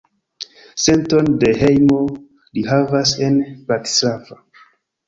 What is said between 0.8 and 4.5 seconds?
Senton de hejmo li havas en Bratislava.